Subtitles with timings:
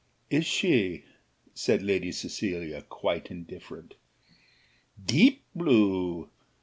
[0.31, 1.03] "Is she?"
[1.53, 3.93] said Lady Cecilia, quite indifferent.
[5.05, 6.27] "Deep blue!